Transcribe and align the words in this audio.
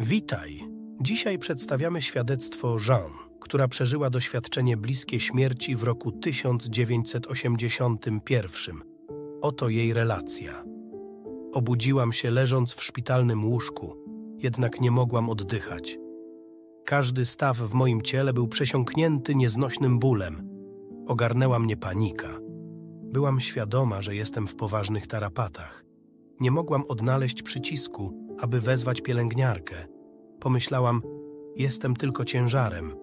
Witaj. 0.00 0.64
Dzisiaj 1.00 1.38
przedstawiamy 1.38 2.02
świadectwo 2.02 2.76
Jean, 2.88 3.10
która 3.40 3.68
przeżyła 3.68 4.10
doświadczenie 4.10 4.76
bliskie 4.76 5.20
śmierci 5.20 5.76
w 5.76 5.82
roku 5.82 6.12
1981. 6.12 8.76
Oto 9.42 9.68
jej 9.68 9.92
relacja. 9.92 10.64
Obudziłam 11.54 12.12
się 12.12 12.30
leżąc 12.30 12.72
w 12.72 12.84
szpitalnym 12.84 13.44
łóżku, 13.44 13.96
jednak 14.38 14.80
nie 14.80 14.90
mogłam 14.90 15.30
oddychać. 15.30 15.98
Każdy 16.84 17.26
staw 17.26 17.56
w 17.56 17.74
moim 17.74 18.02
ciele 18.02 18.32
był 18.32 18.48
przesiąknięty 18.48 19.34
nieznośnym 19.34 19.98
bólem. 19.98 20.48
Ogarnęła 21.06 21.58
mnie 21.58 21.76
panika. 21.76 22.38
Byłam 23.02 23.40
świadoma, 23.40 24.02
że 24.02 24.14
jestem 24.14 24.46
w 24.46 24.56
poważnych 24.56 25.06
tarapatach. 25.06 25.84
Nie 26.40 26.50
mogłam 26.50 26.84
odnaleźć 26.88 27.42
przycisku, 27.42 28.25
aby 28.40 28.60
wezwać 28.60 29.00
pielęgniarkę. 29.00 29.86
Pomyślałam, 30.40 31.02
jestem 31.56 31.96
tylko 31.96 32.24
ciężarem. 32.24 32.96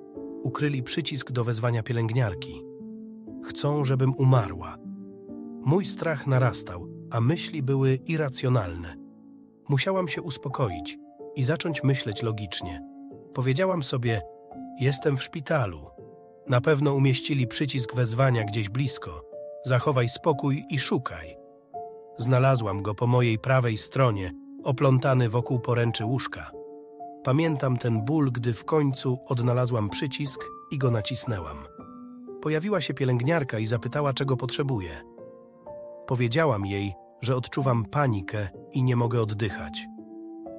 Ukryli 0.44 0.84
przycisk 0.84 1.32
do 1.32 1.44
wezwania 1.44 1.84
pielęgniarki. 1.84 2.64
Chcą, 3.46 3.86
żebym 3.86 4.14
umarła. 4.16 4.78
Mój 5.66 5.86
strach 5.86 6.28
narastał, 6.28 6.88
a 7.12 7.22
myśli 7.22 7.64
były 7.64 7.96
irracjonalne. 7.96 8.96
Musiałam 9.70 10.08
się 10.08 10.22
uspokoić 10.22 10.98
i 11.36 11.44
zacząć 11.44 11.84
myśleć 11.84 12.24
logicznie. 12.24 12.82
Powiedziałam 13.34 13.84
sobie, 13.84 14.22
jestem 14.80 15.18
w 15.18 15.24
szpitalu. 15.24 15.88
Na 16.50 16.62
pewno 16.62 16.94
umieścili 16.94 17.48
przycisk 17.48 17.96
wezwania 17.96 18.44
gdzieś 18.44 18.70
blisko. 18.70 19.22
Zachowaj 19.66 20.10
spokój 20.10 20.66
i 20.70 20.80
szukaj. 20.80 21.36
Znalazłam 22.18 22.82
go 22.82 22.96
po 22.96 23.08
mojej 23.08 23.40
prawej 23.40 23.78
stronie, 23.78 24.32
oplątany 24.64 25.30
wokół 25.30 25.60
poręczy 25.60 26.06
łóżka. 26.06 26.52
Pamiętam 27.24 27.78
ten 27.78 28.06
ból, 28.06 28.32
gdy 28.32 28.54
w 28.54 28.66
końcu 28.66 29.18
odnalazłam 29.28 29.90
przycisk 29.90 30.46
i 30.72 30.78
go 30.78 30.92
nacisnęłam. 30.92 31.58
Pojawiła 32.42 32.82
się 32.82 32.94
pielęgniarka 32.94 33.60
i 33.60 33.66
zapytała, 33.66 34.14
czego 34.14 34.38
potrzebuję. 34.38 35.02
Powiedziałam 36.08 36.66
jej, 36.66 36.94
że 37.22 37.36
odczuwam 37.36 37.86
panikę 37.86 38.50
i 38.72 38.84
nie 38.84 38.96
mogę 38.96 39.22
oddychać. 39.22 39.86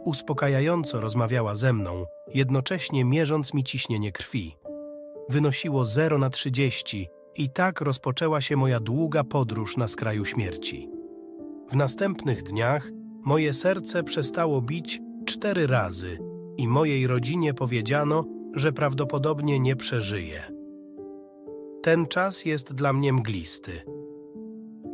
Uspokajająco 0.04 1.00
rozmawiała 1.00 1.56
ze 1.56 1.72
mną, 1.72 2.04
jednocześnie 2.34 3.04
mierząc 3.04 3.54
mi 3.54 3.64
ciśnienie 3.64 4.12
krwi. 4.12 4.56
Wynosiło 5.28 5.84
0 5.84 6.18
na 6.18 6.30
30 6.30 7.08
i 7.36 7.50
tak 7.50 7.80
rozpoczęła 7.80 8.40
się 8.40 8.56
moja 8.56 8.80
długa 8.80 9.24
podróż 9.24 9.76
na 9.76 9.88
skraju 9.88 10.24
śmierci. 10.24 10.88
W 11.70 11.76
następnych 11.76 12.42
dniach 12.42 12.90
moje 13.24 13.52
serce 13.52 14.02
przestało 14.02 14.62
bić 14.62 15.00
cztery 15.24 15.66
razy 15.66 16.18
i 16.56 16.68
mojej 16.68 17.06
rodzinie 17.06 17.54
powiedziano, 17.54 18.24
że 18.54 18.72
prawdopodobnie 18.72 19.60
nie 19.60 19.76
przeżyje. 19.76 20.42
Ten 21.82 22.06
czas 22.06 22.44
jest 22.44 22.74
dla 22.74 22.92
mnie 22.92 23.12
mglisty. 23.12 23.72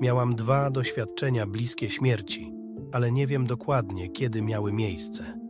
Miałam 0.00 0.34
dwa 0.34 0.70
doświadczenia 0.70 1.46
bliskie 1.46 1.90
śmierci, 1.90 2.52
ale 2.92 3.12
nie 3.12 3.26
wiem 3.26 3.46
dokładnie, 3.46 4.08
kiedy 4.08 4.42
miały 4.42 4.72
miejsce. 4.72 5.40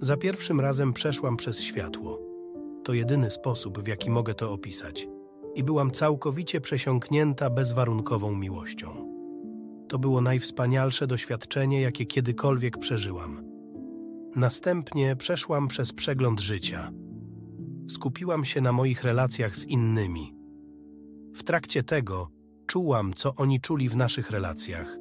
Za 0.00 0.16
pierwszym 0.16 0.60
razem 0.60 0.92
przeszłam 0.92 1.36
przez 1.36 1.60
światło. 1.60 2.20
To 2.84 2.92
jedyny 2.92 3.30
sposób, 3.30 3.78
w 3.78 3.86
jaki 3.86 4.10
mogę 4.10 4.34
to 4.34 4.52
opisać. 4.52 5.08
I 5.54 5.64
byłam 5.64 5.90
całkowicie 5.90 6.60
przesiąknięta 6.60 7.50
bezwarunkową 7.50 8.34
miłością. 8.36 9.13
To 9.88 9.98
było 9.98 10.20
najwspanialsze 10.20 11.06
doświadczenie, 11.06 11.80
jakie 11.80 12.06
kiedykolwiek 12.06 12.78
przeżyłam. 12.78 13.44
Następnie 14.36 15.16
przeszłam 15.16 15.68
przez 15.68 15.92
przegląd 15.92 16.40
życia. 16.40 16.92
Skupiłam 17.88 18.44
się 18.44 18.60
na 18.60 18.72
moich 18.72 19.04
relacjach 19.04 19.56
z 19.56 19.64
innymi. 19.64 20.34
W 21.34 21.42
trakcie 21.42 21.82
tego 21.82 22.30
czułam, 22.66 23.14
co 23.14 23.34
oni 23.34 23.60
czuli 23.60 23.88
w 23.88 23.96
naszych 23.96 24.30
relacjach. 24.30 24.98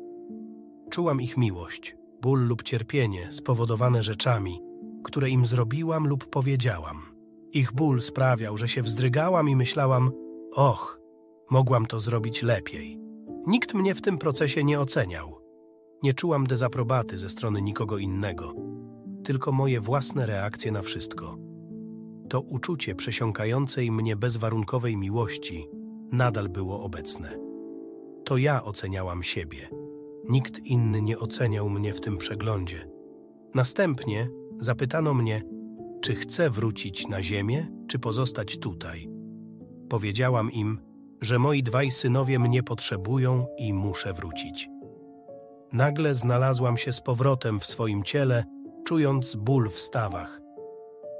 Czułam 0.89 1.21
ich 1.21 1.37
miłość, 1.37 1.95
ból 2.21 2.47
lub 2.47 2.63
cierpienie 2.63 3.31
spowodowane 3.31 4.03
rzeczami, 4.03 4.59
które 5.03 5.29
im 5.29 5.45
zrobiłam 5.45 6.07
lub 6.07 6.29
powiedziałam. 6.29 7.01
Ich 7.51 7.73
ból 7.73 8.01
sprawiał, 8.01 8.57
że 8.57 8.67
się 8.67 8.81
wzdrygałam 8.81 9.49
i 9.49 9.55
myślałam: 9.55 10.11
Och, 10.55 10.99
mogłam 11.51 11.85
to 11.85 11.99
zrobić 11.99 12.43
lepiej. 12.43 13.02
Nikt 13.47 13.73
mnie 13.73 13.95
w 13.95 14.01
tym 14.01 14.17
procesie 14.17 14.63
nie 14.63 14.79
oceniał. 14.79 15.39
Nie 16.03 16.13
czułam 16.13 16.47
dezaprobaty 16.47 17.17
ze 17.17 17.29
strony 17.29 17.61
nikogo 17.61 17.97
innego, 17.97 18.53
tylko 19.23 19.51
moje 19.51 19.81
własne 19.81 20.25
reakcje 20.25 20.71
na 20.71 20.81
wszystko. 20.81 21.37
To 22.29 22.41
uczucie 22.41 22.95
przesiąkającej 22.95 23.91
mnie 23.91 24.15
bezwarunkowej 24.15 24.97
miłości 24.97 25.69
nadal 26.11 26.49
było 26.49 26.83
obecne. 26.83 27.39
To 28.25 28.37
ja 28.37 28.63
oceniałam 28.63 29.23
siebie. 29.23 29.69
Nikt 30.29 30.59
inny 30.59 31.01
nie 31.01 31.19
oceniał 31.19 31.69
mnie 31.69 31.93
w 31.93 32.01
tym 32.01 32.17
przeglądzie. 32.17 32.89
Następnie 33.55 34.29
zapytano 34.59 35.13
mnie, 35.13 35.41
czy 36.01 36.15
chcę 36.15 36.49
wrócić 36.49 37.07
na 37.07 37.23
ziemię, 37.23 37.67
czy 37.87 37.99
pozostać 37.99 38.59
tutaj. 38.59 39.09
Powiedziałam 39.89 40.51
im, 40.51 40.79
że 41.23 41.39
moi 41.39 41.63
dwaj 41.63 41.91
synowie 41.91 42.39
mnie 42.39 42.63
potrzebują 42.63 43.45
i 43.57 43.73
muszę 43.73 44.13
wrócić. 44.13 44.69
Nagle 45.73 46.15
znalazłam 46.15 46.77
się 46.77 46.93
z 46.93 47.01
powrotem 47.01 47.59
w 47.59 47.65
swoim 47.65 48.03
ciele, 48.03 48.43
czując 48.85 49.35
ból 49.35 49.69
w 49.69 49.79
stawach. 49.79 50.41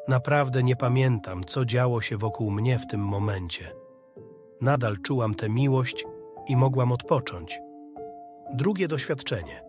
Naprawdę 0.08 0.64
nie 0.64 0.75
pamiętam, 0.75 1.44
co 1.44 1.66
działo 1.66 2.02
się 2.02 2.18
wokół 2.18 2.52
mnie 2.52 2.80
w 2.80 2.88
tym 2.88 3.02
momencie. 3.02 3.72
Nadal 4.62 4.97
czułam 4.97 5.36
tę 5.36 5.50
miłość 5.50 6.06
i 6.47 6.56
mogłam 6.56 6.91
odpocząć. 6.91 7.59
Drugie 8.53 8.88
doświadczenie. 8.88 9.64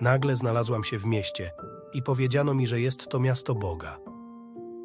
Nagle 0.00 0.36
znalazłam 0.36 0.84
się 0.84 0.98
w 0.98 1.04
mieście 1.04 1.50
i 1.94 2.02
powiedziano 2.02 2.54
mi, 2.54 2.66
że 2.66 2.80
jest 2.80 3.08
to 3.08 3.20
miasto 3.20 3.54
Boga. 3.54 3.98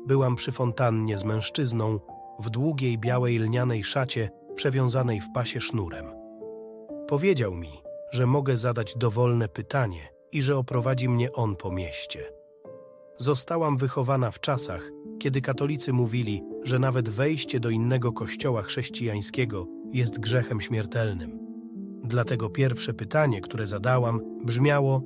Byłam 0.07 0.35
przy 0.35 0.51
fontannie 0.51 1.17
z 1.17 1.23
mężczyzną 1.23 1.99
w 2.39 2.49
długiej 2.49 2.97
białej 2.97 3.37
lnianej 3.39 3.83
szacie 3.83 4.29
przewiązanej 4.59 5.21
w 5.21 5.31
pasie 5.33 5.61
sznurem. 5.61 6.05
Powiedział 7.07 7.55
mi, 7.55 7.71
że 8.11 8.25
mogę 8.25 8.57
zadać 8.57 8.95
dowolne 8.97 9.47
pytanie 9.47 10.09
i 10.31 10.41
że 10.41 10.57
oprowadzi 10.57 11.09
mnie 11.09 11.31
on 11.31 11.55
po 11.55 11.71
mieście. 11.71 12.19
Zostałam 13.17 13.77
wychowana 13.77 14.31
w 14.31 14.39
czasach, 14.39 14.91
kiedy 15.19 15.41
katolicy 15.41 15.93
mówili, 15.93 16.43
że 16.63 16.79
nawet 16.79 17.09
wejście 17.09 17.59
do 17.59 17.69
innego 17.69 18.11
kościoła 18.13 18.61
chrześcijańskiego 18.61 19.67
jest 19.93 20.19
grzechem 20.19 20.61
śmiertelnym. 20.61 21.39
Dlatego 22.03 22.49
pierwsze 22.49 22.93
pytanie, 22.93 23.41
które 23.41 23.67
zadałam, 23.67 24.21
brzmiało: 24.45 25.03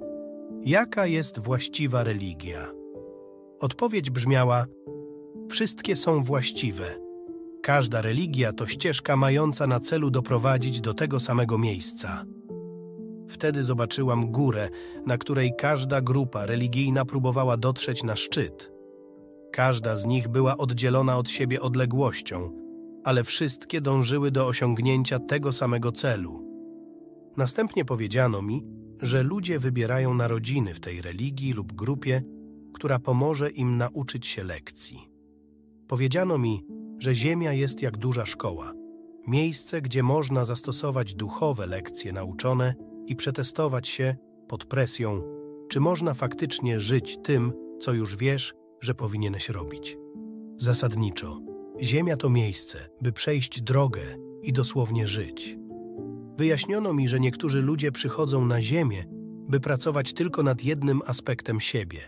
Jaka 0.63 1.05
jest 1.05 1.39
właściwa 1.39 2.03
religia? 2.03 2.71
Odpowiedź 3.59 4.09
brzmiała: 4.09 4.65
Wszystkie 5.49 5.95
są 5.95 6.23
właściwe, 6.23 7.02
Każda 7.63 8.01
religia 8.01 8.53
to 8.53 8.67
ścieżka 8.67 9.17
mająca 9.17 9.67
na 9.67 9.79
celu 9.79 10.11
doprowadzić 10.11 10.81
do 10.81 10.93
tego 10.93 11.19
samego 11.19 11.57
miejsca. 11.57 12.25
Wtedy 13.29 13.63
zobaczyłam 13.63 14.31
górę, 14.31 14.69
na 15.05 15.17
której 15.17 15.51
każda 15.57 16.01
grupa 16.01 16.45
religijna 16.45 17.05
próbowała 17.05 17.57
dotrzeć 17.57 18.03
na 18.03 18.15
szczyt. 18.15 18.71
Każda 19.51 19.97
z 19.97 20.05
nich 20.05 20.27
była 20.27 20.57
oddzielona 20.57 21.17
od 21.17 21.29
siebie 21.29 21.61
odległością, 21.61 22.51
ale 23.03 23.23
wszystkie 23.23 23.81
dążyły 23.81 24.31
do 24.31 24.47
osiągnięcia 24.47 25.19
tego 25.19 25.51
samego 25.51 25.91
celu. 25.91 26.43
Następnie 27.37 27.85
powiedziano 27.85 28.41
mi, 28.41 28.63
że 29.01 29.23
ludzie 29.23 29.59
wybierają 29.59 30.13
narodziny 30.13 30.73
w 30.73 30.79
tej 30.79 31.01
religii 31.01 31.53
lub 31.53 31.73
grupie, 31.73 32.23
która 32.73 32.99
pomoże 32.99 33.49
im 33.49 33.77
nauczyć 33.77 34.27
się 34.27 34.43
lekcji. 34.43 35.09
Powiedziano 35.87 36.37
mi, 36.37 36.72
że 37.03 37.15
Ziemia 37.15 37.53
jest 37.53 37.81
jak 37.81 37.97
duża 37.97 38.25
szkoła, 38.25 38.73
miejsce, 39.27 39.81
gdzie 39.81 40.03
można 40.03 40.45
zastosować 40.45 41.15
duchowe 41.15 41.67
lekcje 41.67 42.13
nauczone 42.13 42.75
i 43.07 43.15
przetestować 43.15 43.87
się 43.87 44.15
pod 44.47 44.65
presją, 44.65 45.21
czy 45.69 45.79
można 45.79 46.13
faktycznie 46.13 46.79
żyć 46.79 47.17
tym, 47.23 47.53
co 47.79 47.93
już 47.93 48.15
wiesz, 48.15 48.53
że 48.81 48.95
powinieneś 48.95 49.49
robić. 49.49 49.97
Zasadniczo, 50.57 51.39
Ziemia 51.81 52.17
to 52.17 52.29
miejsce, 52.29 52.89
by 53.01 53.11
przejść 53.11 53.61
drogę 53.61 54.01
i 54.43 54.53
dosłownie 54.53 55.07
żyć. 55.07 55.57
Wyjaśniono 56.37 56.93
mi, 56.93 57.07
że 57.07 57.19
niektórzy 57.19 57.61
ludzie 57.61 57.91
przychodzą 57.91 58.45
na 58.45 58.61
Ziemię, 58.61 59.05
by 59.49 59.59
pracować 59.59 60.13
tylko 60.13 60.43
nad 60.43 60.63
jednym 60.63 61.01
aspektem 61.05 61.59
siebie, 61.59 61.99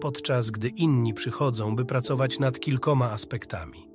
podczas 0.00 0.50
gdy 0.50 0.68
inni 0.68 1.14
przychodzą, 1.14 1.76
by 1.76 1.84
pracować 1.84 2.38
nad 2.38 2.60
kilkoma 2.60 3.10
aspektami. 3.10 3.85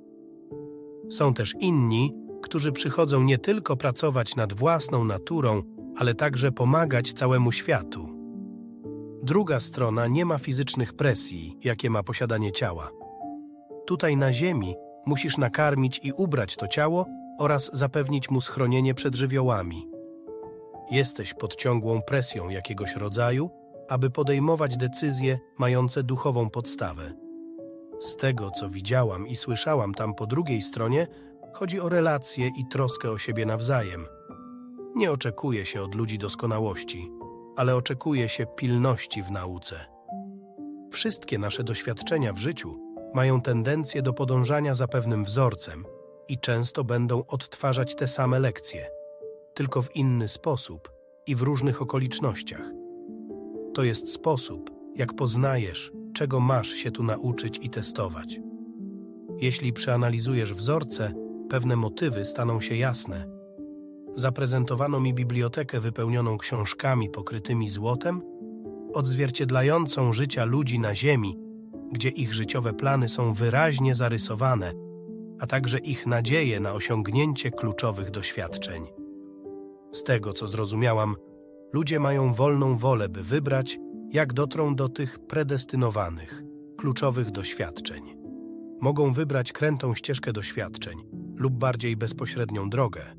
Są 1.12 1.34
też 1.34 1.54
inni, 1.60 2.14
którzy 2.42 2.72
przychodzą 2.72 3.22
nie 3.22 3.38
tylko 3.38 3.76
pracować 3.76 4.36
nad 4.36 4.52
własną 4.52 5.04
naturą, 5.04 5.62
ale 5.96 6.14
także 6.14 6.52
pomagać 6.52 7.12
całemu 7.12 7.52
światu. 7.52 8.08
Druga 9.22 9.60
strona 9.60 10.06
nie 10.06 10.24
ma 10.24 10.38
fizycznych 10.38 10.94
presji, 10.94 11.56
jakie 11.64 11.90
ma 11.90 12.02
posiadanie 12.02 12.52
ciała. 12.52 12.90
Tutaj 13.86 14.16
na 14.16 14.32
ziemi 14.32 14.74
musisz 15.06 15.38
nakarmić 15.38 16.00
i 16.02 16.12
ubrać 16.12 16.56
to 16.56 16.68
ciało 16.68 17.06
oraz 17.38 17.70
zapewnić 17.72 18.30
mu 18.30 18.40
schronienie 18.40 18.94
przed 18.94 19.14
żywiołami. 19.14 19.88
Jesteś 20.90 21.34
pod 21.34 21.56
ciągłą 21.56 22.02
presją 22.02 22.48
jakiegoś 22.48 22.96
rodzaju, 22.96 23.50
aby 23.88 24.10
podejmować 24.10 24.76
decyzje 24.76 25.38
mające 25.58 26.02
duchową 26.02 26.50
podstawę. 26.50 27.21
Z 28.02 28.16
tego, 28.16 28.50
co 28.50 28.68
widziałam 28.68 29.26
i 29.26 29.36
słyszałam 29.36 29.94
tam 29.94 30.14
po 30.14 30.26
drugiej 30.26 30.62
stronie, 30.62 31.06
chodzi 31.52 31.80
o 31.80 31.88
relacje 31.88 32.46
i 32.46 32.66
troskę 32.70 33.10
o 33.10 33.18
siebie 33.18 33.46
nawzajem. 33.46 34.06
Nie 34.96 35.12
oczekuje 35.12 35.66
się 35.66 35.82
od 35.82 35.94
ludzi 35.94 36.18
doskonałości, 36.18 37.10
ale 37.56 37.76
oczekuje 37.76 38.28
się 38.28 38.46
pilności 38.46 39.22
w 39.22 39.30
nauce. 39.30 39.86
Wszystkie 40.90 41.38
nasze 41.38 41.64
doświadczenia 41.64 42.32
w 42.32 42.38
życiu 42.38 42.78
mają 43.14 43.40
tendencję 43.40 44.02
do 44.02 44.12
podążania 44.12 44.74
za 44.74 44.88
pewnym 44.88 45.24
wzorcem 45.24 45.84
i 46.28 46.38
często 46.38 46.84
będą 46.84 47.22
odtwarzać 47.28 47.94
te 47.94 48.08
same 48.08 48.38
lekcje, 48.38 48.86
tylko 49.54 49.82
w 49.82 49.96
inny 49.96 50.28
sposób 50.28 50.92
i 51.26 51.34
w 51.34 51.42
różnych 51.42 51.82
okolicznościach. 51.82 52.70
To 53.74 53.84
jest 53.84 54.12
sposób, 54.12 54.70
jak 54.96 55.14
poznajesz, 55.14 55.92
czego 56.12 56.40
masz 56.40 56.68
się 56.68 56.90
tu 56.90 57.02
nauczyć 57.02 57.58
i 57.62 57.70
testować. 57.70 58.40
Jeśli 59.40 59.72
przeanalizujesz 59.72 60.54
wzorce, 60.54 61.12
pewne 61.48 61.76
motywy 61.76 62.24
staną 62.24 62.60
się 62.60 62.76
jasne. 62.76 63.26
Zaprezentowano 64.14 65.00
mi 65.00 65.14
bibliotekę 65.14 65.80
wypełnioną 65.80 66.38
książkami 66.38 67.10
pokrytymi 67.10 67.68
złotem, 67.68 68.22
odzwierciedlającą 68.94 70.12
życia 70.12 70.44
ludzi 70.44 70.78
na 70.78 70.94
Ziemi, 70.94 71.38
gdzie 71.92 72.08
ich 72.08 72.34
życiowe 72.34 72.72
plany 72.72 73.08
są 73.08 73.34
wyraźnie 73.34 73.94
zarysowane, 73.94 74.72
a 75.40 75.46
także 75.46 75.78
ich 75.78 76.06
nadzieje 76.06 76.60
na 76.60 76.72
osiągnięcie 76.72 77.50
kluczowych 77.50 78.10
doświadczeń. 78.10 78.86
Z 79.92 80.02
tego, 80.02 80.32
co 80.32 80.48
zrozumiałam, 80.48 81.16
ludzie 81.72 82.00
mają 82.00 82.32
wolną 82.32 82.76
wolę, 82.76 83.08
by 83.08 83.22
wybrać, 83.22 83.78
jak 84.12 84.32
dotrą 84.32 84.74
do 84.74 84.88
tych 84.88 85.18
predestynowanych, 85.18 86.42
kluczowych 86.78 87.30
doświadczeń. 87.30 88.16
Mogą 88.80 89.12
wybrać 89.12 89.52
krętą 89.52 89.94
ścieżkę 89.94 90.32
doświadczeń 90.32 91.02
lub 91.36 91.54
bardziej 91.54 91.96
bezpośrednią 91.96 92.70
drogę, 92.70 93.16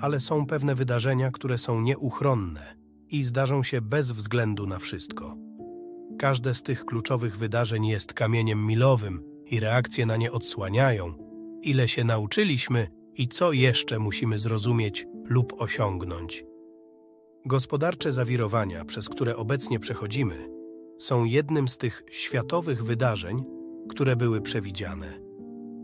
ale 0.00 0.20
są 0.20 0.46
pewne 0.46 0.74
wydarzenia, 0.74 1.30
które 1.30 1.58
są 1.58 1.80
nieuchronne 1.80 2.76
i 3.08 3.22
zdarzą 3.22 3.62
się 3.62 3.80
bez 3.80 4.10
względu 4.10 4.66
na 4.66 4.78
wszystko. 4.78 5.36
Każde 6.18 6.54
z 6.54 6.62
tych 6.62 6.84
kluczowych 6.84 7.38
wydarzeń 7.38 7.86
jest 7.86 8.12
kamieniem 8.12 8.66
milowym 8.66 9.22
i 9.46 9.60
reakcje 9.60 10.06
na 10.06 10.16
nie 10.16 10.32
odsłaniają, 10.32 11.14
ile 11.62 11.88
się 11.88 12.04
nauczyliśmy 12.04 12.88
i 13.14 13.28
co 13.28 13.52
jeszcze 13.52 13.98
musimy 13.98 14.38
zrozumieć 14.38 15.06
lub 15.24 15.52
osiągnąć. 15.58 16.44
Gospodarcze 17.46 18.12
zawirowania, 18.12 18.84
przez 18.84 19.08
które 19.08 19.36
obecnie 19.36 19.78
przechodzimy, 19.78 20.48
są 20.98 21.24
jednym 21.24 21.68
z 21.68 21.78
tych 21.78 22.02
światowych 22.10 22.84
wydarzeń, 22.84 23.44
które 23.88 24.16
były 24.16 24.40
przewidziane. 24.40 25.20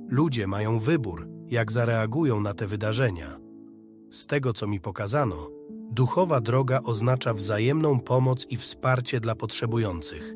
Ludzie 0.08 0.46
mają 0.46 0.78
wybór, 0.78 1.28
jak 1.48 1.72
zareagują 1.72 2.40
na 2.40 2.54
te 2.54 2.66
wydarzenia. 2.66 3.38
Z 4.10 4.26
tego, 4.26 4.52
co 4.52 4.66
mi 4.66 4.80
pokazano, 4.80 5.50
duchowa 5.92 6.40
droga 6.40 6.80
oznacza 6.84 7.34
wzajemną 7.34 8.00
pomoc 8.00 8.46
i 8.50 8.56
wsparcie 8.56 9.20
dla 9.20 9.34
potrzebujących. 9.34 10.34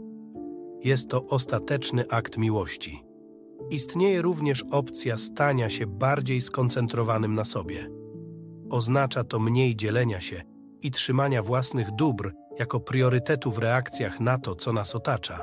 Jest 0.84 1.08
to 1.08 1.26
ostateczny 1.26 2.08
akt 2.10 2.38
miłości. 2.38 3.04
Istnieje 3.70 4.22
również 4.22 4.64
opcja 4.70 5.18
stania 5.18 5.70
się 5.70 5.86
bardziej 5.86 6.40
skoncentrowanym 6.40 7.34
na 7.34 7.44
sobie. 7.44 7.90
Oznacza 8.70 9.24
to 9.24 9.38
mniej 9.38 9.76
dzielenia 9.76 10.20
się 10.20 10.51
i 10.82 10.90
trzymania 10.90 11.42
własnych 11.42 11.90
dóbr 11.90 12.32
jako 12.58 12.80
priorytetu 12.80 13.50
w 13.50 13.58
reakcjach 13.58 14.20
na 14.20 14.38
to, 14.38 14.54
co 14.54 14.72
nas 14.72 14.94
otacza. 14.94 15.42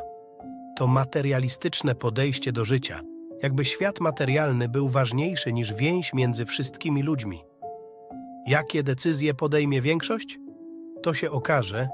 To 0.78 0.88
materialistyczne 0.88 1.96
podejście 1.96 2.52
do 2.52 2.66
życia, 2.66 3.02
jakby 3.44 3.66
świat 3.66 4.00
materialny 4.00 4.70
był 4.70 4.90
ważniejszy 4.90 5.54
niż 5.54 5.74
więź 5.74 6.14
między 6.14 6.46
wszystkimi 6.46 7.04
ludźmi. 7.04 7.42
Jakie 8.48 8.84
decyzje 8.84 9.34
podejmie 9.34 9.82
większość? 9.82 10.40
To 11.04 11.14
się 11.14 11.32
okaże. 11.32 11.88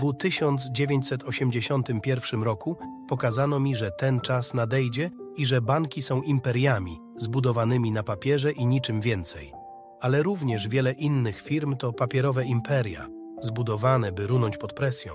W 0.00 0.12
1981 0.18 2.42
roku 2.42 2.76
pokazano 3.08 3.60
mi, 3.60 3.76
że 3.76 3.90
ten 3.90 4.20
czas 4.20 4.54
nadejdzie 4.54 5.10
i 5.36 5.46
że 5.46 5.60
banki 5.60 6.02
są 6.02 6.22
imperiami 6.22 6.98
zbudowanymi 7.16 7.90
na 7.90 8.02
papierze 8.02 8.52
i 8.52 8.66
niczym 8.66 9.00
więcej 9.00 9.61
ale 10.02 10.22
również 10.22 10.68
wiele 10.68 10.92
innych 10.92 11.42
firm 11.42 11.76
to 11.76 11.92
papierowe 11.92 12.44
imperia, 12.44 13.08
zbudowane, 13.42 14.12
by 14.12 14.26
runąć 14.26 14.58
pod 14.58 14.72
presją. 14.72 15.12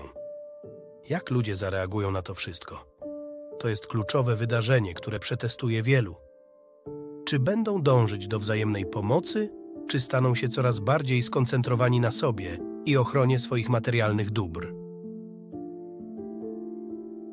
Jak 1.08 1.30
ludzie 1.30 1.56
zareagują 1.56 2.10
na 2.10 2.22
to 2.22 2.34
wszystko? 2.34 2.84
To 3.58 3.68
jest 3.68 3.86
kluczowe 3.86 4.36
wydarzenie, 4.36 4.94
które 4.94 5.18
przetestuje 5.18 5.82
wielu. 5.82 6.16
Czy 7.26 7.38
będą 7.38 7.82
dążyć 7.82 8.28
do 8.28 8.38
wzajemnej 8.38 8.86
pomocy, 8.86 9.50
czy 9.88 10.00
staną 10.00 10.34
się 10.34 10.48
coraz 10.48 10.78
bardziej 10.78 11.22
skoncentrowani 11.22 12.00
na 12.00 12.10
sobie 12.10 12.58
i 12.86 12.96
ochronie 12.96 13.38
swoich 13.38 13.68
materialnych 13.68 14.30
dóbr? 14.30 14.74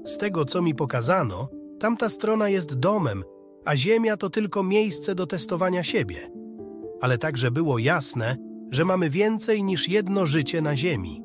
Z 0.05 0.17
tego, 0.17 0.45
co 0.45 0.61
mi 0.61 0.75
pokazano, 0.75 1.49
tamta 1.79 2.09
strona 2.09 2.49
jest 2.49 2.75
domem, 2.75 3.23
a 3.65 3.75
Ziemia 3.75 4.17
to 4.17 4.29
tylko 4.29 4.63
miejsce 4.63 5.15
do 5.15 5.27
testowania 5.27 5.83
siebie 5.83 6.44
ale 7.01 7.17
także 7.17 7.51
było 7.51 7.79
jasne, 7.79 8.37
że 8.71 8.85
mamy 8.85 9.09
więcej 9.09 9.63
niż 9.63 9.89
jedno 9.89 10.25
życie 10.25 10.61
na 10.61 10.77
Ziemi. 10.77 11.21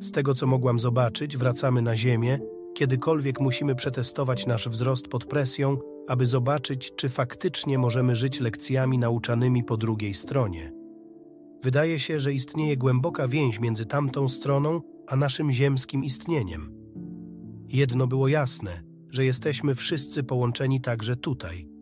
Z 0.00 0.12
tego, 0.12 0.34
co 0.34 0.46
mogłam 0.46 0.80
zobaczyć, 0.80 1.36
wracamy 1.36 1.82
na 1.82 1.96
Ziemię, 1.96 2.38
kiedykolwiek 2.74 3.40
musimy 3.40 3.74
przetestować 3.74 4.46
nasz 4.46 4.68
wzrost 4.68 5.08
pod 5.08 5.24
presją, 5.24 5.76
aby 6.08 6.26
zobaczyć, 6.26 6.92
czy 6.96 7.08
faktycznie 7.08 7.78
możemy 7.78 8.14
żyć 8.14 8.40
lekcjami 8.40 8.98
nauczanymi 8.98 9.64
po 9.64 9.76
drugiej 9.76 10.14
stronie. 10.14 10.72
Wydaje 11.62 11.98
się, 11.98 12.20
że 12.20 12.32
istnieje 12.32 12.76
głęboka 12.76 13.28
więź 13.28 13.60
między 13.60 13.86
tamtą 13.86 14.28
stroną 14.28 14.80
a 15.08 15.16
naszym 15.16 15.52
ziemskim 15.52 16.04
istnieniem. 16.04 16.72
Jedno 17.68 18.06
było 18.06 18.28
jasne, 18.28 18.82
że 19.10 19.24
jesteśmy 19.24 19.74
wszyscy 19.74 20.22
połączeni 20.22 20.80
także 20.80 21.16
tutaj– 21.16 21.68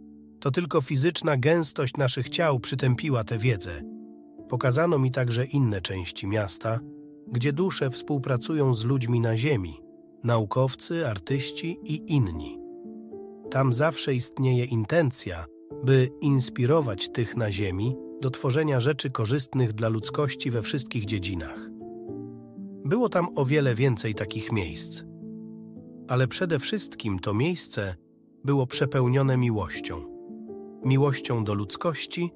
to 0.42 0.50
tylko 0.50 0.80
fizyczna 0.80 1.36
gęstość 1.36 1.96
naszych 1.96 2.28
ciał 2.28 2.60
przytępiła 2.60 3.24
tę 3.24 3.38
wiedzę. 3.38 3.82
Pokazano 4.48 4.98
mi 4.98 5.10
także 5.10 5.44
inne 5.44 5.80
części 5.80 6.26
miasta, 6.26 6.80
gdzie 7.32 7.52
dusze 7.52 7.90
współpracują 7.90 8.74
z 8.74 8.84
ludźmi 8.84 9.20
na 9.20 9.36
ziemi, 9.36 9.80
naukowcy, 10.24 11.08
artyści 11.08 11.78
i 11.84 12.12
inni. 12.12 12.58
Tam 13.50 13.74
zawsze 13.74 14.14
istnieje 14.14 14.64
intencja, 14.64 15.44
by 15.84 16.08
inspirować 16.20 17.08
tych 17.08 17.36
na 17.36 17.52
ziemi 17.52 17.96
do 18.20 18.30
tworzenia 18.30 18.80
rzeczy 18.80 19.10
korzystnych 19.10 19.72
dla 19.72 19.88
ludzkości 19.88 20.50
we 20.50 20.62
wszystkich 20.62 21.04
dziedzinach. 21.04 21.70
Było 22.84 23.08
tam 23.08 23.28
o 23.34 23.44
wiele 23.44 23.74
więcej 23.74 24.14
takich 24.14 24.52
miejsc. 24.52 25.02
Ale 26.08 26.28
przede 26.28 26.58
wszystkim 26.58 27.18
to 27.18 27.34
miejsce 27.34 27.94
było 28.44 28.66
przepełnione 28.66 29.36
miłością 29.36 30.11
miłością 30.84 31.44
do 31.44 31.54
ludzkości, 31.54 32.32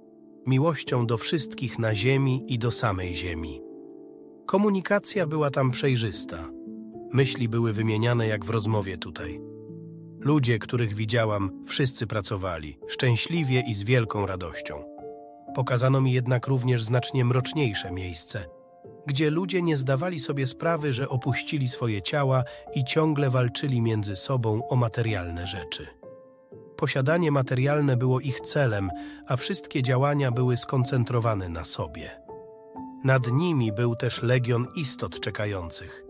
miłością 0.47 1.07
do 1.07 1.19
wszystkich 1.19 1.79
na 1.79 1.95
ziemi 1.95 2.45
i 2.47 2.59
do 2.59 2.71
samej 2.71 3.15
ziemi. 3.15 3.63
Komunikacja 4.47 5.27
była 5.27 5.51
tam 5.51 5.71
przejrzysta. 5.71 6.49
Myśli 7.13 7.49
były 7.49 7.73
wymieniane 7.73 8.27
jak 8.27 8.45
w 8.45 8.51
rozmowie 8.51 8.99
tutaj. 8.99 9.41
Ludzie, 10.21 10.59
których 10.59 10.95
widziałam, 10.95 11.65
wszyscy 11.67 12.07
pracowali, 12.07 12.79
szczęśliwie 12.89 13.63
i 13.69 13.75
z 13.75 13.83
wielką 13.83 14.27
radością. 14.27 14.85
Pokazano 15.55 16.01
mi 16.01 16.13
jednak 16.13 16.47
również 16.47 16.83
znacznie 16.83 17.25
mroczniejsze 17.25 17.93
miejsce, 17.93 18.45
gdzie 19.07 19.31
ludzie 19.31 19.63
nie 19.63 19.77
zdawali 19.77 20.21
sobie 20.21 20.47
sprawy, 20.47 20.93
że 20.93 21.09
opuścili 21.09 21.69
swoje 21.69 22.03
ciała 22.03 22.45
i 22.75 22.85
ciągle 22.85 23.31
walczyli 23.31 23.83
między 23.83 24.17
sobą 24.17 24.69
o 24.69 24.77
materialne 24.77 25.47
rzeczy. 25.47 25.87
Posiadanie 26.77 27.31
materialne 27.31 27.97
było 27.97 28.21
ich 28.21 28.41
celem, 28.41 28.91
a 29.27 29.37
wszystkie 29.37 29.83
działania 29.83 30.31
były 30.31 30.57
skoncentrowane 30.57 31.49
na 31.49 31.65
sobie. 31.65 32.21
Nad 33.05 33.33
nimi 33.33 33.73
był 33.73 33.97
też 33.97 34.23
legion 34.23 34.67
istot 34.77 35.21
czekających. 35.21 36.05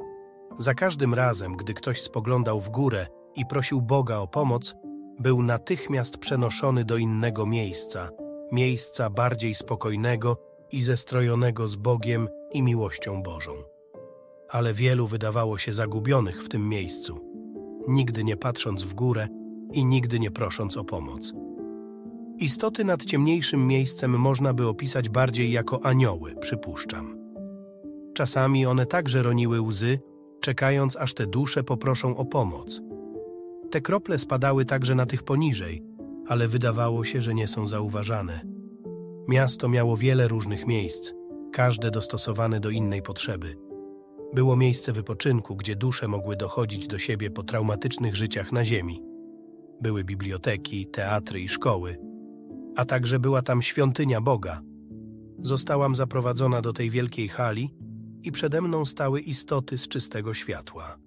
Za 0.59 0.75
każdym 0.75 1.15
razem, 1.15 1.57
gdy 1.57 1.75
ktoś 1.75 2.03
spoglądał 2.03 2.61
w 2.61 2.69
górę 2.69 3.07
i 3.37 3.47
prosił 3.47 3.83
Boga 3.83 4.19
o 4.19 4.27
pomoc, 4.27 4.75
był 5.21 5.43
natychmiast 5.43 6.19
przenoszony 6.19 6.85
do 6.85 6.97
innego 6.97 7.47
miejsca, 7.47 8.11
miejsca 8.53 9.11
bardziej 9.11 9.55
spokojnego 9.55 10.37
i 10.73 10.83
zestrojonego 10.83 11.69
z 11.69 11.77
Bogiem 11.77 12.29
i 12.53 12.63
miłością 12.63 13.23
Bożą. 13.23 13.53
ale 14.51 14.75
wielu 14.75 15.07
wydawało 15.07 15.59
się 15.59 15.73
zagubionych 15.73 16.45
w 16.45 16.49
tym 16.49 16.69
miejscu, 16.69 17.21
nigdy 17.89 18.25
nie 18.25 18.37
patrząc 18.37 18.83
w 18.83 18.95
górę 18.95 19.29
i 19.73 19.85
nigdy 19.85 20.21
nie 20.21 20.31
prosząc 20.31 20.77
o 20.77 20.85
pomoc. 20.85 21.33
Istoty 22.39 22.85
nad 22.85 23.05
ciemniejszym 23.05 23.67
miejscem 23.67 24.11
można 24.11 24.55
by 24.55 24.67
opisać 24.67 25.09
bardziej 25.09 25.53
jako 25.53 25.85
anioły, 25.85 26.35
przypuszczam. 26.41 27.19
Czasami 28.15 28.67
one 28.67 28.87
także 28.87 29.23
roniły 29.23 29.61
łzy, 29.61 29.99
czekając 30.41 30.97
aż 30.97 31.15
te 31.15 31.27
dusze 31.27 31.65
poproszą 31.65 32.17
o 32.17 32.25
pomoc. 32.25 32.81
Te 33.71 33.81
krople 33.81 34.19
spadały 34.19 34.65
także 34.65 34.95
na 34.95 35.07
tych 35.07 35.23
poniżej, 35.23 35.83
ale 36.27 36.49
wydawało 36.49 37.05
się, 37.05 37.23
że 37.23 37.35
nie 37.35 37.49
są 37.49 37.67
zauważane. 37.67 38.41
Miasto 39.29 39.69
miało 39.69 39.97
wiele 39.97 40.29
różnych 40.29 40.67
miejsc, 40.67 41.13
każde 41.53 41.91
dostosowane 41.91 42.61
do 42.61 42.71
innej 42.71 43.03
potrzeby. 43.03 43.57
Było 44.35 44.57
miejsce 44.57 44.93
wypoczynku, 44.93 45.57
gdzie 45.57 45.77
dusze 45.77 46.09
mogły 46.09 46.37
dochodzić 46.37 46.87
do 46.87 46.99
siebie 46.99 47.31
po 47.31 47.43
traumatycznych 47.43 48.17
życiach 48.17 48.53
na 48.53 48.65
ziemi. 48.65 49.16
Były 49.81 50.05
biblioteki, 50.05 50.87
teatry 50.87 51.41
i 51.41 51.49
szkoły, 51.49 51.97
a 52.77 52.85
także 52.85 53.19
była 53.19 53.43
tam 53.43 53.63
świątynia 53.63 54.21
Boga. 54.21 54.61
Zostałam 55.39 55.97
zaprowadzona 55.97 56.63
do 56.63 56.73
tej 56.73 56.91
wielkiej 56.91 57.29
hali 57.29 57.75
i 58.23 58.33
przede 58.33 58.61
mną 58.61 58.87
stały 58.87 59.21
istoty 59.21 59.79
z 59.79 59.89
czystego 59.89 60.35
światła. 60.35 60.99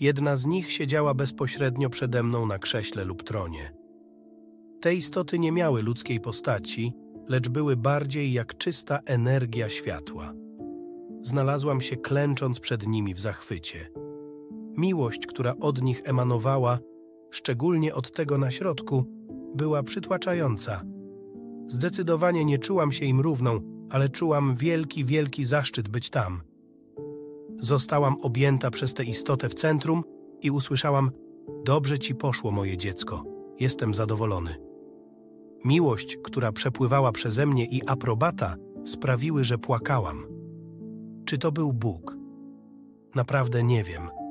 Jedna 0.00 0.36
z 0.36 0.46
nich 0.46 0.72
siedziała 0.72 1.14
bezpośrednio 1.14 1.90
przede 1.90 2.22
mną 2.22 2.46
na 2.46 2.58
krześle 2.58 3.04
lub 3.04 3.22
tronie. 3.22 3.72
Te 4.80 4.94
istoty 4.94 5.38
nie 5.38 5.52
miały 5.52 5.82
ludzkiej 5.82 6.20
postaci, 6.20 6.92
lecz 7.28 7.48
były 7.48 7.76
bardziej 7.76 8.32
jak 8.32 8.56
czysta 8.56 8.98
energia 9.04 9.68
światła. 9.68 10.32
Znalazłam 11.22 11.80
się 11.80 11.96
klęcząc 11.96 12.60
przed 12.60 12.86
nimi 12.86 13.14
w 13.14 13.20
zachwycie. 13.20 13.88
Miłość, 14.76 15.26
która 15.26 15.54
od 15.60 15.82
nich 15.82 16.00
emanowała, 16.04 16.78
szczególnie 17.36 17.94
od 17.94 18.12
tego 18.12 18.38
na 18.38 18.50
środku, 18.50 19.04
była 19.54 19.82
przytłaczająca. 19.82 20.82
Zdecydowanie 21.68 22.44
nie 22.44 22.58
czułam 22.58 22.92
się 22.92 23.04
im 23.04 23.20
równą, 23.20 23.60
ale 23.90 24.08
czułam 24.08 24.56
wielki, 24.56 25.04
wielki 25.04 25.44
zaszczyt 25.44 25.88
być 25.88 26.10
tam. 26.10 26.40
Zostałam 27.58 28.16
objęta 28.22 28.70
przez 28.70 28.94
tę 28.94 29.04
istotę 29.04 29.48
w 29.48 29.54
centrum 29.54 30.04
i 30.42 30.50
usłyszałam: 30.50 31.10
Dobrze 31.64 31.98
ci 31.98 32.14
poszło, 32.14 32.50
moje 32.50 32.76
dziecko, 32.76 33.24
jestem 33.60 33.94
zadowolony. 33.94 34.56
Miłość, 35.64 36.16
która 36.24 36.52
przepływała 36.52 37.12
przeze 37.12 37.46
mnie 37.46 37.64
i 37.64 37.86
aprobata 37.86 38.56
sprawiły, 38.84 39.44
że 39.44 39.58
płakałam. 39.58 40.26
Czy 41.24 41.38
to 41.38 41.52
był 41.52 41.72
Bóg? 41.72 42.16
Naprawdę 43.14 43.62
nie 43.62 43.84
wiem. 43.84 44.25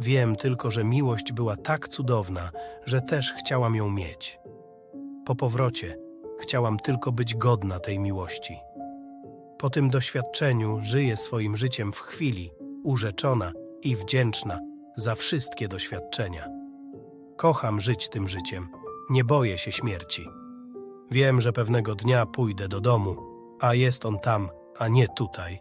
Wiem 0.00 0.36
tylko, 0.36 0.70
że 0.70 0.84
miłość 0.84 1.32
była 1.32 1.56
tak 1.56 1.88
cudowna, 1.88 2.50
że 2.84 3.00
też 3.00 3.32
chciałam 3.32 3.74
ją 3.74 3.90
mieć. 3.90 4.38
Po 5.24 5.34
powrocie 5.34 5.98
chciałam 6.40 6.78
tylko 6.78 7.12
być 7.12 7.34
godna 7.34 7.80
tej 7.80 7.98
miłości. 7.98 8.56
Po 9.58 9.70
tym 9.70 9.90
doświadczeniu 9.90 10.78
żyję 10.82 11.16
swoim 11.16 11.56
życiem 11.56 11.92
w 11.92 12.00
chwili, 12.00 12.50
urzeczona 12.84 13.52
i 13.82 13.96
wdzięczna 13.96 14.60
za 14.96 15.14
wszystkie 15.14 15.68
doświadczenia. 15.68 16.48
Kocham 17.36 17.80
żyć 17.80 18.08
tym 18.08 18.28
życiem, 18.28 18.68
nie 19.10 19.24
boję 19.24 19.58
się 19.58 19.72
śmierci. 19.72 20.26
Wiem, 21.10 21.40
że 21.40 21.52
pewnego 21.52 21.94
dnia 21.94 22.26
pójdę 22.26 22.68
do 22.68 22.80
domu, 22.80 23.16
a 23.60 23.74
jest 23.74 24.06
on 24.06 24.18
tam, 24.18 24.48
a 24.78 24.88
nie 24.88 25.08
tutaj. 25.08 25.58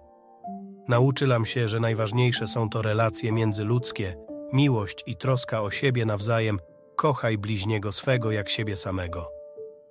Nauczyłam 0.88 1.46
się, 1.46 1.68
że 1.68 1.80
najważniejsze 1.80 2.48
są 2.48 2.70
to 2.70 2.82
relacje 2.82 3.32
międzyludzkie, 3.32 4.25
miłość 4.54 5.04
i 5.06 5.16
troska 5.16 5.62
o 5.62 5.72
siebie 5.72 6.06
nawzajem. 6.06 6.60
Kochaj 6.96 7.38
bliźniego 7.38 7.92
swego 7.92 8.32
jak 8.32 8.50
siebie 8.50 8.78
samego. 8.78 9.28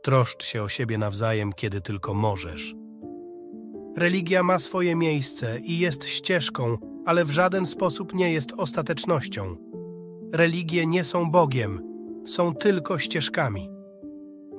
Troszcz 0.02 0.44
się 0.44 0.62
o 0.62 0.68
siebie 0.68 0.98
nawzajem, 0.98 1.52
kiedy 1.52 1.80
tylko 1.80 2.14
możesz. 2.14 2.74
Religia 3.96 4.42
ma 4.42 4.58
swoje 4.58 4.96
miejsce 4.96 5.60
i 5.60 5.78
jest 5.78 6.04
ścieżką, 6.04 6.78
ale 7.06 7.24
w 7.24 7.30
żaden 7.30 7.66
sposób 7.66 8.14
nie 8.14 8.32
jest 8.32 8.52
ostatecznością. 8.56 9.56
Religie 10.32 10.86
nie 10.86 11.04
są 11.04 11.30
Bogiem, 11.30 11.82
są 12.26 12.54
tylko 12.54 12.98
ścieżkami. 12.98 13.70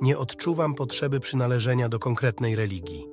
Nie 0.00 0.18
odczuwam 0.18 0.74
potrzeby 0.74 1.20
przynależenia 1.20 1.88
do 1.88 1.98
konkretnej 1.98 2.56
religii. 2.56 3.06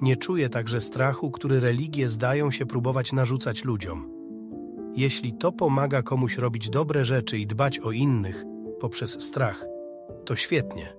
Nie 0.00 0.16
czuję 0.16 0.48
także 0.48 0.80
strachu, 0.80 1.30
który 1.30 1.60
religie 1.60 2.08
zdają 2.08 2.50
się 2.50 2.66
próbować 2.66 3.12
narzucać 3.12 3.64
ludziom. 3.64 4.17
Jeśli 4.96 5.32
to 5.32 5.52
pomaga 5.52 6.02
komuś 6.02 6.36
robić 6.36 6.70
dobre 6.70 7.04
rzeczy 7.04 7.38
i 7.38 7.46
dbać 7.46 7.78
o 7.78 7.92
innych 7.92 8.44
poprzez 8.80 9.22
strach, 9.22 9.66
to 10.24 10.36
świetnie. 10.36 10.92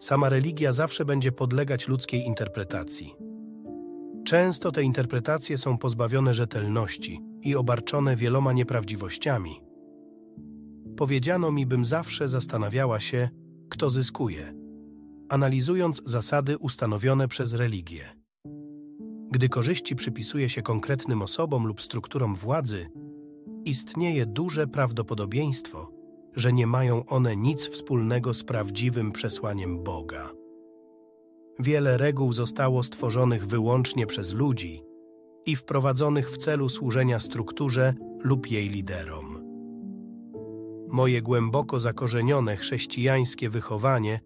Sama 0.00 0.28
religia 0.28 0.72
zawsze 0.72 1.04
będzie 1.04 1.32
podlegać 1.32 1.88
ludzkiej 1.88 2.22
interpretacji. 2.26 3.14
Często 4.24 4.72
te 4.72 4.82
interpretacje 4.82 5.58
są 5.58 5.78
pozbawione 5.78 6.34
rzetelności 6.34 7.20
i 7.42 7.56
obarczone 7.56 8.16
wieloma 8.16 8.52
nieprawdziwościami. 8.52 9.60
Powiedziano 10.96 11.52
mi, 11.52 11.66
bym 11.66 11.84
zawsze 11.84 12.28
zastanawiała 12.28 13.00
się, 13.00 13.28
kto 13.68 13.90
zyskuje, 13.90 14.54
analizując 15.28 16.02
zasady 16.04 16.58
ustanowione 16.58 17.28
przez 17.28 17.54
religię. 17.54 18.19
Gdy 19.30 19.48
korzyści 19.48 19.96
przypisuje 19.96 20.48
się 20.48 20.62
konkretnym 20.62 21.22
osobom 21.22 21.66
lub 21.66 21.82
strukturom 21.82 22.34
władzy, 22.34 22.86
istnieje 23.64 24.26
duże 24.26 24.66
prawdopodobieństwo, 24.66 25.92
że 26.36 26.52
nie 26.52 26.66
mają 26.66 27.06
one 27.06 27.36
nic 27.36 27.68
wspólnego 27.68 28.34
z 28.34 28.44
prawdziwym 28.44 29.12
przesłaniem 29.12 29.82
Boga. 29.82 30.30
Wiele 31.58 31.96
reguł 31.96 32.32
zostało 32.32 32.82
stworzonych 32.82 33.46
wyłącznie 33.46 34.06
przez 34.06 34.32
ludzi 34.32 34.82
i 35.46 35.56
wprowadzonych 35.56 36.30
w 36.30 36.36
celu 36.36 36.68
służenia 36.68 37.20
strukturze 37.20 37.94
lub 38.20 38.50
jej 38.50 38.68
liderom. 38.68 39.40
Moje 40.88 41.22
głęboko 41.22 41.80
zakorzenione 41.80 42.56
chrześcijańskie 42.56 43.50
wychowanie 43.50 44.20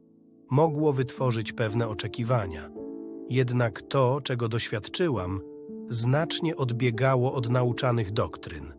mogło 0.51 0.93
wytworzyć 0.93 1.53
pewne 1.53 1.89
oczekiwania. 1.89 2.84
Jednak 3.31 3.83
to, 3.83 4.21
czego 4.21 4.49
doświadczyłam, 4.49 5.41
znacznie 5.89 6.57
odbiegało 6.57 7.35
od 7.35 7.51
nauczanych 7.51 8.13
doktryn. 8.13 8.73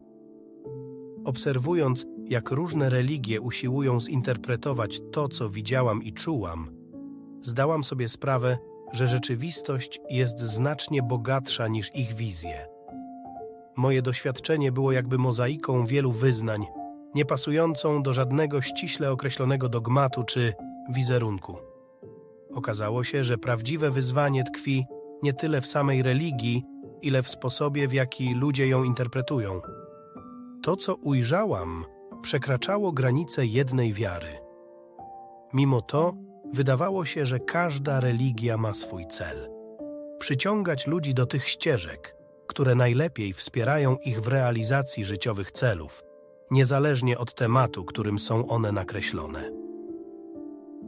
Obserwując, 1.25 2.05
jak 2.25 2.51
różne 2.51 2.89
religie 2.89 3.41
usiłują 3.41 3.99
zinterpretować 3.99 4.99
to, 5.11 5.27
co 5.27 5.49
widziałam 5.49 6.03
i 6.03 6.13
czułam, 6.13 6.69
zdałam 7.41 7.83
sobie 7.83 8.09
sprawę, 8.09 8.57
że 8.91 9.07
rzeczywistość 9.07 10.01
jest 10.09 10.39
znacznie 10.39 11.03
bogatsza 11.03 11.67
niż 11.67 11.95
ich 11.95 12.13
wizje. 12.13 12.67
Moje 13.77 14.01
doświadczenie 14.01 14.71
było 14.71 14.91
jakby 14.91 15.17
mozaiką 15.17 15.85
wielu 15.85 16.11
wyznań, 16.11 16.65
niepasującą 17.15 18.03
do 18.03 18.13
żadnego 18.13 18.61
ściśle 18.61 19.11
określonego 19.11 19.69
dogmatu 19.69 20.23
czy 20.23 20.53
wizerunku. 20.89 21.57
Okazało 22.55 23.03
się, 23.03 23.24
że 23.24 23.38
prawdziwe 23.38 23.91
wyzwanie 23.91 24.43
tkwi 24.43 24.85
nie 25.24 25.33
tyle 25.33 25.62
w 25.62 25.67
samej 25.67 26.03
religii, 26.03 26.63
ile 27.01 27.24
w 27.24 27.29
sposobie, 27.29 27.88
w 27.88 27.93
jaki 27.93 28.33
ludzie 28.35 28.67
ją 28.67 28.83
interpretują. 28.83 29.62
To, 30.63 30.75
co 30.77 30.95
ujrzałam, 30.95 31.85
przekraczało 32.21 32.91
granice 32.91 33.45
jednej 33.45 33.93
wiary. 33.93 34.38
Mimo 35.53 35.81
to 35.81 36.13
wydawało 36.53 37.05
się, 37.05 37.25
że 37.25 37.39
każda 37.39 38.00
religia 38.00 38.57
ma 38.57 38.74
swój 38.74 39.07
cel 39.07 39.55
przyciągać 40.19 40.88
ludzi 40.88 41.13
do 41.13 41.25
tych 41.25 41.50
ścieżek, 41.50 42.15
które 42.47 42.75
najlepiej 42.75 43.33
wspierają 43.33 43.95
ich 44.05 44.21
w 44.21 44.27
realizacji 44.27 45.05
życiowych 45.05 45.51
celów, 45.51 46.03
niezależnie 46.51 47.17
od 47.17 47.35
tematu, 47.35 47.85
którym 47.85 48.19
są 48.19 48.47
one 48.47 48.71
nakreślone. 48.71 49.64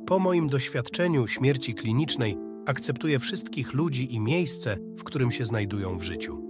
Po 0.08 0.20
moim 0.20 0.50
doświadczeniu 0.50 1.28
śmierci 1.28 1.74
klinicznej 1.74 2.38
akceptuję 2.66 3.20
wszystkich 3.20 3.74
ludzi 3.74 4.16
i 4.16 4.20
miejsce, 4.20 4.78
w 4.98 5.04
którym 5.04 5.32
się 5.32 5.46
znajdują 5.46 5.98
w 5.98 6.04
życiu. 6.04 6.44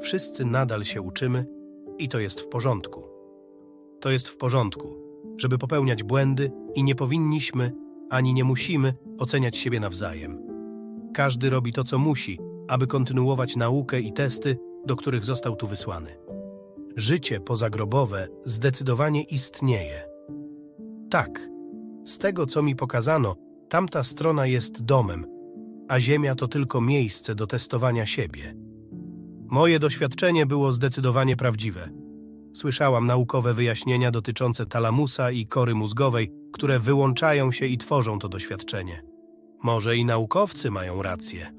Wszyscy 0.00 0.44
nadal 0.44 0.84
się 0.84 1.02
uczymy 1.02 1.46
i 1.98 2.08
to 2.08 2.18
jest 2.18 2.40
w 2.40 2.48
porządku. 2.48 3.04
To 4.00 4.10
jest 4.10 4.28
w 4.28 4.36
porządku, 4.36 4.88
żeby 5.36 5.58
popełniać 5.58 6.02
błędy 6.02 6.50
i 6.74 6.82
nie 6.82 6.94
powinniśmy 6.94 7.72
ani 8.10 8.34
nie 8.34 8.44
musimy 8.44 8.94
oceniać 9.18 9.56
siebie 9.56 9.80
nawzajem. 9.80 10.42
Każdy 11.14 11.50
robi 11.50 11.72
to, 11.72 11.84
co 11.84 11.98
musi, 11.98 12.38
aby 12.68 12.86
kontynuować 12.86 13.56
naukę 13.56 14.00
i 14.00 14.12
testy, 14.12 14.58
do 14.86 14.96
których 14.96 15.24
został 15.24 15.56
tu 15.56 15.66
wysłany. 15.66 16.16
Życie 16.96 17.40
pozagrobowe 17.40 18.28
zdecydowanie 18.44 19.22
istnieje. 19.22 20.08
Tak, 21.10 21.48
z 22.08 22.18
tego, 22.18 22.46
co 22.46 22.62
mi 22.62 22.76
pokazano, 22.76 23.36
tamta 23.68 24.04
strona 24.04 24.46
jest 24.46 24.82
domem, 24.82 25.26
a 25.88 26.00
Ziemia 26.00 26.34
to 26.34 26.48
tylko 26.48 26.80
miejsce 26.80 27.34
do 27.34 27.46
testowania 27.46 28.06
siebie. 28.06 28.54
Moje 29.50 29.78
doświadczenie 29.78 30.46
było 30.46 30.72
zdecydowanie 30.72 31.36
prawdziwe. 31.36 31.88
Słyszałam 32.54 33.06
naukowe 33.06 33.54
wyjaśnienia 33.54 34.10
dotyczące 34.10 34.66
talamusa 34.66 35.30
i 35.30 35.46
kory 35.46 35.74
mózgowej, 35.74 36.30
które 36.52 36.78
wyłączają 36.78 37.52
się 37.52 37.66
i 37.66 37.78
tworzą 37.78 38.18
to 38.18 38.28
doświadczenie. 38.28 39.02
Może 39.62 39.96
i 39.96 40.04
naukowcy 40.04 40.70
mają 40.70 41.02
rację. 41.02 41.52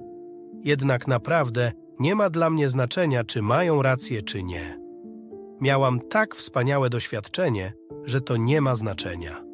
Jednak 0.64 1.08
naprawdę 1.08 1.72
nie 2.00 2.16
ma 2.16 2.30
dla 2.30 2.50
mnie 2.50 2.70
znaczenia, 2.70 3.24
czy 3.24 3.42
mają 3.42 3.82
rację, 3.82 4.22
czy 4.22 4.44
nie. 4.44 4.80
Miałam 5.62 6.00
tak 6.10 6.36
wspaniałe 6.36 6.90
doświadczenie, 6.90 7.74
że 8.06 8.22
to 8.22 8.38
nie 8.38 8.62
ma 8.62 8.76
znaczenia. 8.76 9.49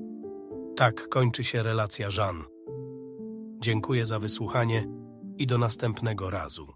Tak 0.78 1.10
kończy 1.10 1.44
się 1.44 1.64
relacja 1.64 2.10
Jean. 2.18 2.44
Dziękuję 3.60 4.06
za 4.06 4.20
wysłuchanie 4.20 4.88
i 5.38 5.48
do 5.48 5.58
następnego 5.58 6.30
razu. 6.30 6.76